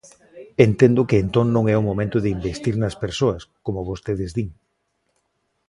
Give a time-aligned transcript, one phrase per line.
[0.67, 4.49] Entendo que entón non é o momento de investir nas persoas, como vostedes din.